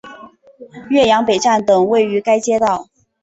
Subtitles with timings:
[0.89, 2.89] 岳阳北站等位于该街道。